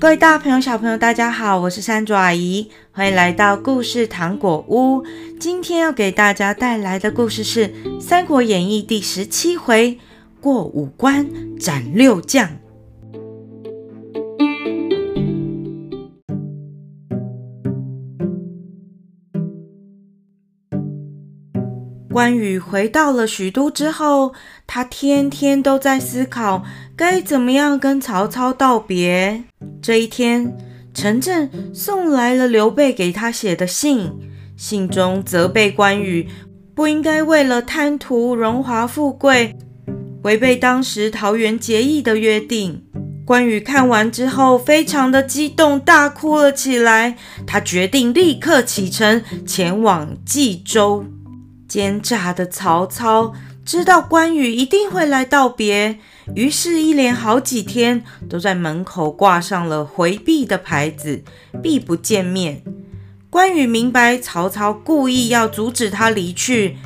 [0.00, 5.04] 各位大朋友、小朋友，大家好，我是山竹阿姨，欢迎来到故事糖果屋。
[5.38, 7.68] 今天要给大家带来的故事是
[8.00, 9.98] 《三国演义》第十七回：
[10.40, 12.48] 过五关斩六将。
[22.10, 24.32] 关羽回到了许都之后，
[24.66, 26.64] 他天天都在思考
[26.96, 29.44] 该怎么样跟曹操道别。
[29.82, 30.56] 这一天，
[30.92, 34.12] 陈震送来了刘备给他写的信，
[34.56, 36.28] 信中责备关羽
[36.74, 39.56] 不应该为了贪图荣华富贵，
[40.22, 42.84] 违背当时桃园结义的约定。
[43.24, 47.16] 关羽看完之后，非常的激动，大哭了起来。
[47.46, 51.04] 他决定立刻启程前往冀州。
[51.68, 53.32] 奸诈的曹操
[53.64, 55.98] 知道关羽一定会来道别。
[56.34, 61.22] 于是，一连好几天都在门口挂上了回避的牌子，
[61.62, 62.62] 避不见面。
[63.28, 66.76] 关羽明白曹操故意要阻止他离去，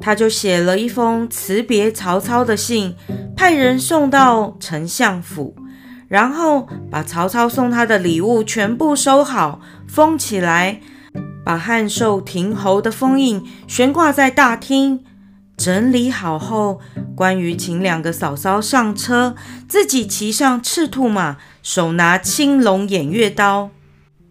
[0.00, 2.94] 他就写了一封辞别曹操的信，
[3.36, 5.56] 派人送到丞相府，
[6.08, 10.80] 然后把曹操送他的礼物全部收好，封起来，
[11.44, 15.04] 把汉寿亭侯的封印悬挂在大厅。
[15.56, 16.80] 整理好后，
[17.14, 19.34] 关羽请两个嫂嫂上车，
[19.68, 23.70] 自己骑上赤兔马，手拿青龙偃月刀，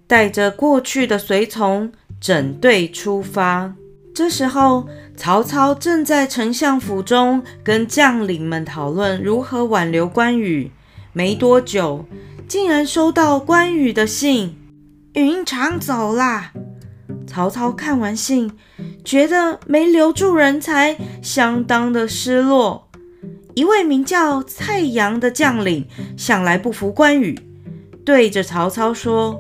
[0.05, 3.73] 带着过去的随从整队出发。
[4.13, 10.71] 这时候，曹操正在丞相府中跟将领们讨论如何挽留关羽。
[11.13, 12.05] 没多久，
[12.47, 14.55] 竟然收到关羽的信
[15.13, 16.51] ：“云长走了。”
[17.25, 18.51] 曹操看完信，
[19.03, 22.89] 觉得没留住人才，相当的失落。
[23.55, 27.39] 一位名叫蔡阳的将领向来不服关羽，
[28.03, 29.39] 对着曹操说：“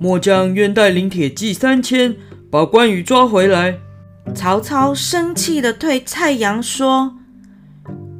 [0.00, 2.16] 末将愿带领铁骑三千，
[2.50, 3.78] 把关羽抓回来。”
[4.34, 7.16] 曹操生气的对蔡阳说：“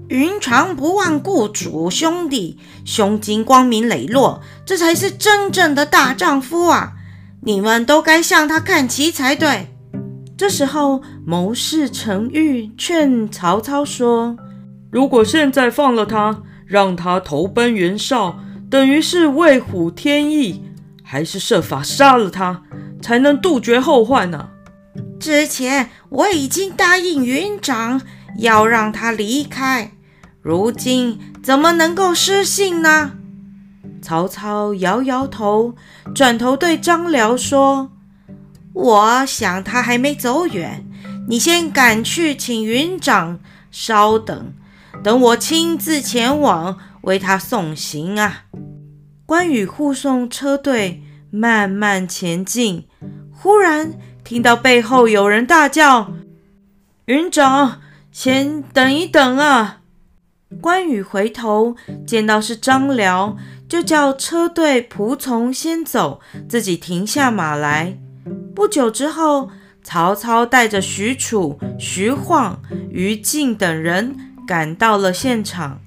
[0.09, 6.93] 云长不忘故主兄弟，胸襟光明磊落，这才是真正的大丈夫啊！”
[7.47, 9.69] 你们都该向他看齐才对。
[10.37, 14.37] 这时候，谋士程昱劝曹操说
[14.91, 20.61] ：“如果现在放了他，让他投奔袁绍，等于是为虎添翼；
[21.05, 22.65] 还是设法杀了他，
[23.01, 24.49] 才能杜绝后患呢？”
[25.21, 28.03] 之前我已经答应云长
[28.39, 29.93] 要让他离开，
[30.43, 33.13] 如今怎么能够失信呢？
[34.03, 35.75] 曹操摇摇头，
[36.15, 37.91] 转头对张辽说
[38.73, 40.87] ：“我想他还没走远，
[41.29, 43.41] 你先赶去请云长
[43.71, 44.53] 稍等，
[45.03, 48.45] 等我亲自前往为他送行啊。”
[49.27, 52.87] 关羽护送车队慢慢前进，
[53.33, 56.13] 忽然听到背后有人大叫
[57.07, 57.81] ：“云长，
[58.13, 59.81] 先等一等啊！”
[60.63, 61.75] 关羽回头
[62.07, 63.37] 见到是张辽。
[63.69, 67.99] 就叫车队仆从先走，自己停下马来。
[68.55, 69.51] 不久之后，
[69.83, 72.61] 曹操带着许褚、徐晃、
[72.91, 74.17] 于禁等人
[74.47, 75.81] 赶到了现场。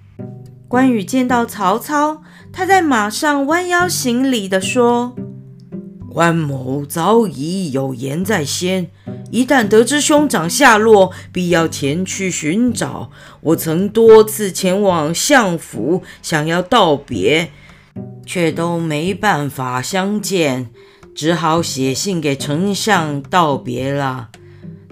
[0.67, 5.15] 关羽见到曹操，他在马上弯腰行礼地说
[6.11, 8.91] ：“关某早已有言在先，
[9.31, 13.09] 一旦得知兄长下落，必要前去寻找。
[13.41, 17.51] 我曾多次前往相府，想要道别。”
[18.29, 20.69] 却都没办法相见，
[21.15, 24.29] 只好写信给丞相道别了。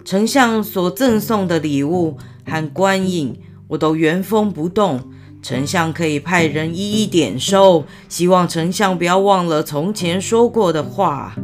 [0.03, 5.11] 丞相所赠送的礼物和官印，我都原封不动。
[5.43, 11.35] 丞相可以派人一一点收，希望丞相不要忘了从前说过的话。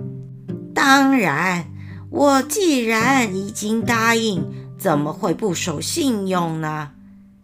[0.74, 1.68] 当然，
[2.10, 4.44] 我既然已经答应，
[4.80, 6.90] 怎么会不守信用呢？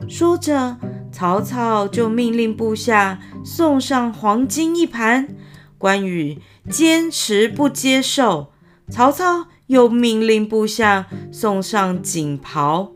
[0.07, 0.77] 说着。
[1.11, 5.35] 曹操就命令部下送上黄金一盘，
[5.77, 6.39] 关羽
[6.69, 8.51] 坚持不接受。
[8.89, 12.91] 曹操又命令部下送上锦袍，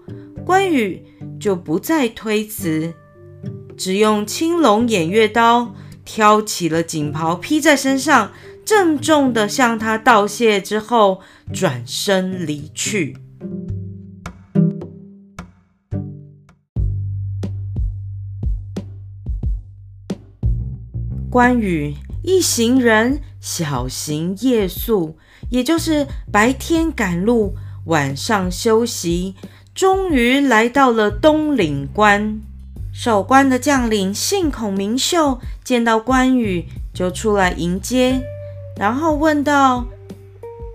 [0.46, 1.06] 关羽
[1.40, 2.94] 就不再推辞，
[3.78, 5.76] 只用青龙偃月刀
[6.06, 8.32] 挑起了锦袍披在身上，
[8.66, 11.22] 郑重地向他道谢之后，
[11.54, 13.18] 转身离去。
[21.34, 25.18] 关羽一行人小行夜宿，
[25.50, 29.34] 也就是白天赶路，晚上休息，
[29.74, 32.40] 终于来到了东岭关。
[32.94, 38.22] 守关的将领姓孔名秀见到关羽，就出来迎接，
[38.78, 39.88] 然后问道：“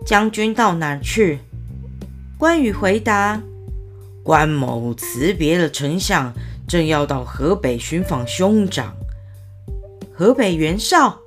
[0.04, 1.38] 将军到哪儿去？”
[2.36, 3.40] 关羽回答
[4.24, 6.32] ：“关某辞别了丞相，
[6.66, 8.92] 正要到河北寻访兄长。”
[10.18, 11.20] 河北袁绍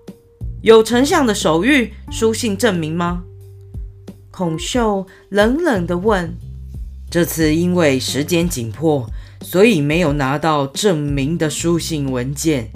[0.61, 3.23] 有丞相的手谕、书信证明吗？
[4.31, 6.35] 孔秀冷冷地问
[7.09, 9.09] ：“这次因为时间紧迫，
[9.39, 12.69] 所以没有拿到证明的书信文件。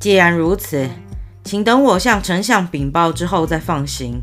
[0.00, 0.88] 既然如此，
[1.44, 4.20] 请等我向丞相禀报之后再放行。”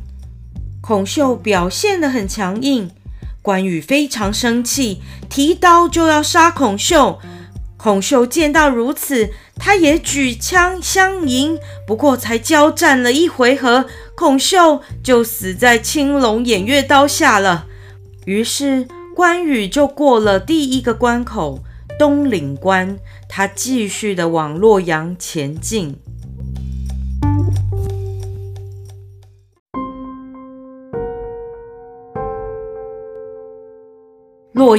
[0.84, 2.92] 孔秀表现得很强硬。
[3.42, 5.00] 关羽非常生气，
[5.30, 7.18] 提刀就要杀孔秀。
[7.82, 11.58] 孔秀见到如此，他也举枪相迎。
[11.88, 13.86] 不过才交战了一回合，
[14.16, 17.68] 孔秀就死在青龙偃月刀下了。
[18.26, 18.86] 于是
[19.16, 21.64] 关羽就过了第一个关口
[21.98, 23.00] 东岭关，
[23.30, 25.96] 他继续的往洛阳前进。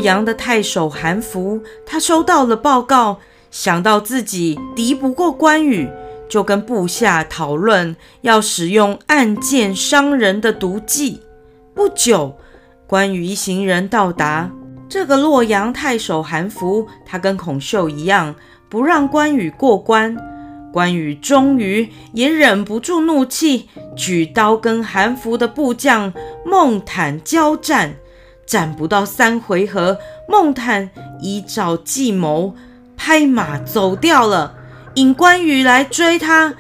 [0.01, 3.19] 阳的太守韩福，他收到了报告，
[3.51, 5.89] 想到自己敌不过关羽，
[6.29, 11.23] 就跟部下讨论要使用暗箭伤人的毒计。
[11.75, 12.37] 不久，
[12.87, 14.51] 关羽一行人到达。
[14.89, 18.35] 这个洛阳太守韩福，他跟孔秀一样，
[18.69, 20.17] 不让关羽过关。
[20.73, 26.13] 关羽终于也忍不住怒气，举刀跟韩福的部将
[26.45, 27.95] 孟坦交战。
[28.51, 29.97] 战不到三回合，
[30.29, 32.57] 孟坦依照计谋
[32.97, 34.55] 拍马走掉了，
[34.95, 36.55] 引关羽来追他。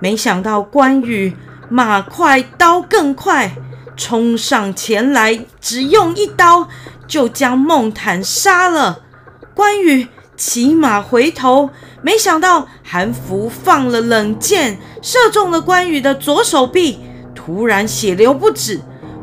[0.00, 1.36] 没想到关羽
[1.68, 3.54] 马快刀更快，
[3.98, 6.70] 冲上前来，只用一刀
[7.06, 9.02] 就将孟坦杀了。
[9.52, 11.68] 关羽骑马回头，
[12.00, 16.98] 没想到韩福放了冷箭，射中了关羽的左手臂，
[17.34, 18.80] 突然血流不止。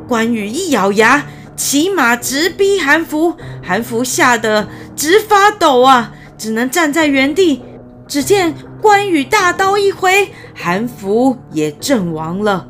[0.07, 1.25] 关羽一咬牙。
[1.55, 7.61] 骑马直逼韩福，韩福吓得直发抖啊，只能站在原地。
[8.07, 12.67] 只见关羽大刀一挥，韩福也阵亡了。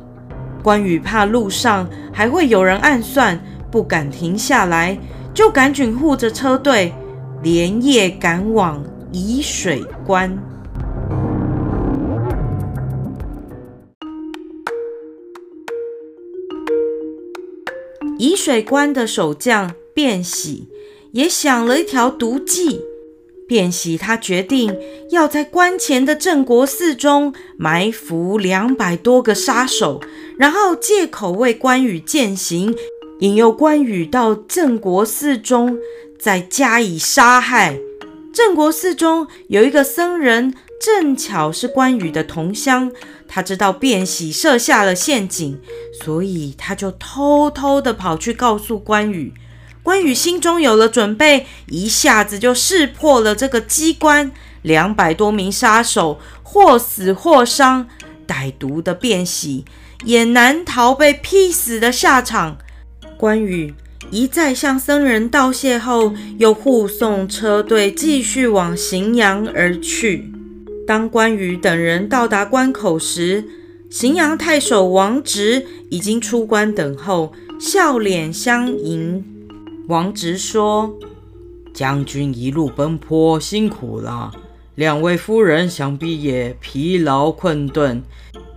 [0.62, 3.38] 关羽怕路上还会有人暗算，
[3.70, 4.96] 不敢停下来，
[5.34, 6.94] 就赶紧护着车队，
[7.42, 8.82] 连夜赶往
[9.12, 10.38] 沂水关。
[18.18, 20.68] 沂水关的守将卞喜
[21.12, 22.80] 也想了一条毒计。
[23.46, 24.74] 卞喜他决定
[25.10, 30.00] 要在关前的镇国寺中埋伏两百多个杀手，
[30.38, 32.74] 然后借口为关羽饯行，
[33.20, 35.76] 引诱关羽到镇国寺中
[36.18, 37.78] 再加以杀害。
[38.32, 42.92] 镇国寺中有一个僧人，正巧是关羽的同乡。
[43.26, 45.60] 他知道卞喜设下了陷阱，
[46.02, 49.32] 所以他就偷偷的跑去告诉关羽。
[49.82, 54.30] 关羽心中有了准备，一下子就识破了这个机关。
[54.62, 57.86] 两百多名杀手或死或伤，
[58.26, 59.64] 歹毒的卞喜
[60.04, 62.56] 也难逃被劈死的下场。
[63.18, 63.74] 关羽
[64.10, 70.32] 一再向僧人道谢后，又护送车队继续往荥阳而去。
[70.86, 73.44] 当关羽等人到达关口时，
[73.90, 79.24] 荥阳太守王直已经出关等候，笑脸相迎。
[79.88, 80.94] 王直说
[81.72, 84.32] ：“将军一路奔波，辛苦了。
[84.74, 88.02] 两位夫人想必也疲劳困顿，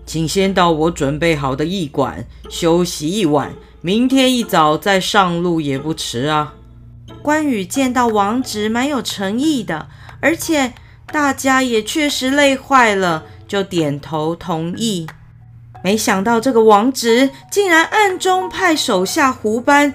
[0.05, 6.55] 请先到我准备好的驿馆休息一晚，明天一早再上路也不迟啊。”
[7.24, 9.88] 关羽见到王直蛮有诚意的，
[10.19, 10.74] 而且。
[11.12, 15.08] 大家也确实累坏了，就点头同意。
[15.84, 19.94] 没想到这个王直竟然暗中派手下胡班，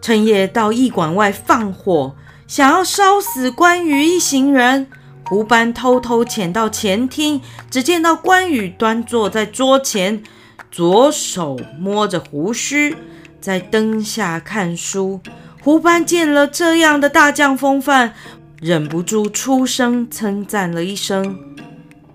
[0.00, 2.14] 趁夜到驿馆外放火，
[2.46, 4.88] 想要烧死关羽一行人。
[5.24, 10.22] 胡班偷偷潜到前厅，只见到关羽端坐在桌前，
[10.70, 12.96] 左手摸着胡须，
[13.40, 15.20] 在灯下看书。
[15.60, 18.14] 胡班见了这样的大将风范。
[18.60, 21.38] 忍不住出声称赞了一声：“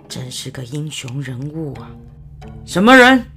[0.10, 1.92] 真是个英雄人物啊！”
[2.68, 3.28] 什么人？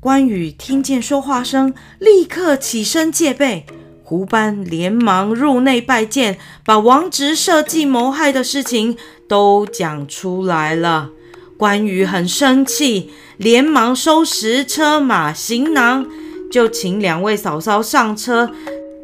[0.00, 3.64] 关羽听见说话声，立刻起身戒备。
[4.04, 11.08] 胡班连忙入内拜见，把王直设计谋害的事情都讲出来了。
[11.56, 16.06] 关羽很生气，连忙收拾车马行囊，
[16.52, 18.52] 就请两位嫂嫂上车。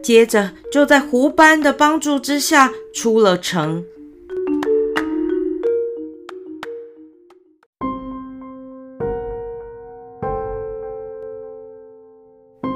[0.02, 3.85] 接着就在胡班的帮助之下出了城。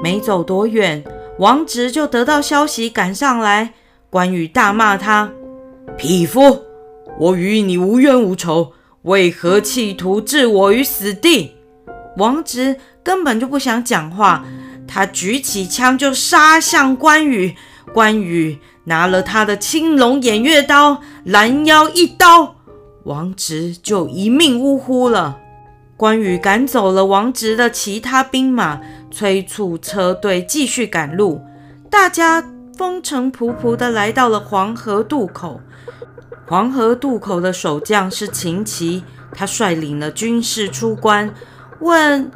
[0.01, 1.03] 没走多远
[1.39, 3.73] 王直就得到消息赶上来
[4.09, 5.29] 关羽大骂他
[5.97, 6.63] 匹夫
[7.19, 11.51] 我与你无冤无仇为何企图置我于死地？
[12.17, 14.45] 王直根本就不想讲话
[14.87, 17.55] 他举起枪就杀向关羽。
[17.93, 22.55] 关羽拿了他的青龙偃月刀，拦腰一刀，
[23.03, 25.39] 王直就一命呜呼了。
[25.95, 28.79] 关羽赶走了王直的其他兵马，
[29.09, 31.41] 催促车队继续赶路。
[31.89, 32.43] 大家
[32.77, 35.59] 风尘仆仆地来到了黄河渡口。
[36.45, 39.03] 黄河渡口的守将是秦琪，
[39.33, 41.33] 他率领了军士出关。
[41.79, 42.29] 问，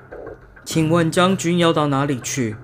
[0.74, 2.56] 请问将军要到哪里去？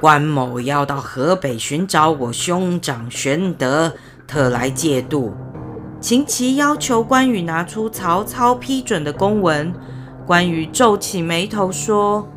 [0.00, 3.92] 关某要到河北寻找我兄长玄德，
[4.26, 5.32] 特来借渡。
[6.00, 9.72] 秦琪要求关羽拿出曹操批准的公文。
[10.26, 12.28] 关羽皱起眉头说：“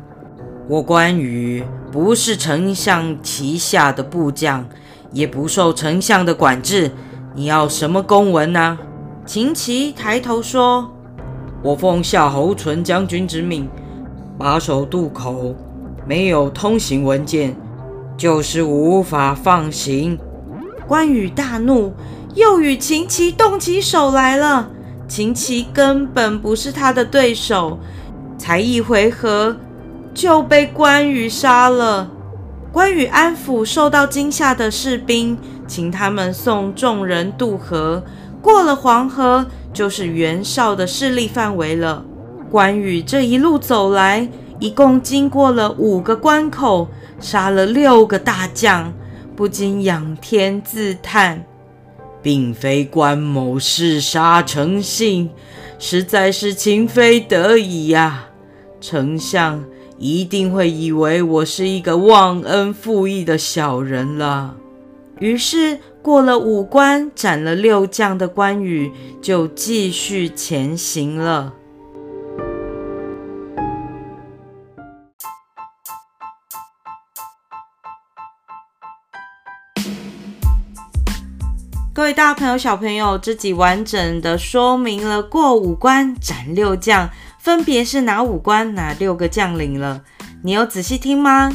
[0.70, 4.64] 我关羽不是丞相旗下的部将，
[5.10, 6.92] 也不受丞相的管制。
[7.34, 8.78] 你要什么公文呢、？”
[9.26, 10.88] 秦琪抬头说。
[11.64, 13.68] 我奉夏侯淳将军之命，
[14.38, 15.54] 把守渡口，
[16.06, 17.56] 没有通行文件，
[18.16, 20.16] 就是无法放行。
[20.86, 21.92] 关羽大怒，
[22.34, 24.70] 又与秦琪动起手来了。
[25.08, 27.78] 秦琪根本不是他的对手，
[28.38, 29.56] 才一回合
[30.14, 32.10] 就被关羽杀了。
[32.70, 38.04] 关羽安抚受到惊吓的士兵，请他们送众人渡河。
[38.40, 42.04] 过了黄河，就是袁绍的势力范围了。
[42.50, 44.28] 关羽这一路走来，
[44.58, 46.88] 一共经过了五个关口，
[47.20, 48.92] 杀了六个大将，
[49.36, 51.44] 不禁仰天自叹：
[52.22, 55.30] 并非关某嗜杀成性，
[55.78, 58.26] 实在是情非得已呀、
[58.80, 59.64] 丞相
[59.98, 64.56] 一定会以为我是一个忘恩负义的小人了。
[65.20, 65.78] 于是。
[66.00, 68.90] 过了五关，斩了六将的关羽
[69.20, 71.52] 就继续前行了。
[81.98, 90.04] 各位大朋友、小朋友，这集完整的说明了过五关斩六将分别是哪五关、哪六个将领了。
[90.44, 91.50] 你有仔细听吗？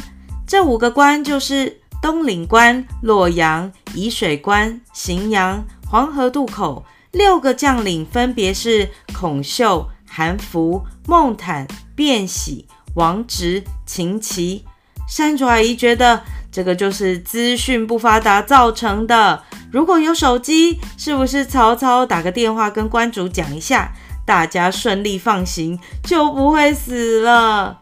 [0.45, 1.79] 这五个关就是。
[2.01, 14.65] 东岭关、洛阳、沂水关、荥阳、黄河渡口，六个将领分别是孔秀、韩福、孟坦、卞喜、王直、秦琪。
[15.07, 16.21] 山竹阿姨觉得
[16.51, 19.41] 这个就是资讯不发达造成的。
[19.73, 23.91] 如果有手机，是不是曹操打个电话跟关主讲一下，
[24.23, 27.81] 大家顺利放行，就不会死了？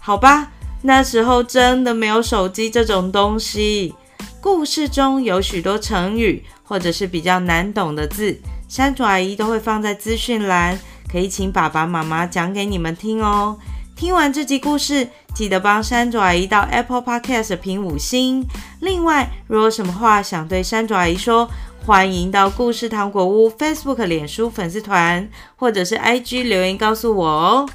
[0.00, 0.52] 好吧。
[0.80, 3.94] 那时候真的没有手机这种东西。
[4.40, 10.78] 故事中有许多成语或者是比较难懂的字，山竹阿姨都会放在资讯栏，
[11.12, 13.58] 可以请爸爸妈妈讲给你们听哦。
[13.94, 18.42] 听完这集故事，记得帮山爪姨到 Apple Podcast 评五星。
[18.80, 21.46] 另外，如果有什么话想对山爪姨说，
[21.84, 27.68] 欢迎到故事糖果屋 Facebook、脸书粉丝团或者是 IG 留言告诉我哦。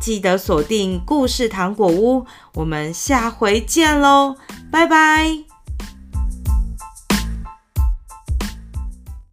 [0.00, 2.24] 记得锁定故事糖果屋，
[2.54, 4.36] 我们下回见喽，
[4.72, 5.45] 拜拜。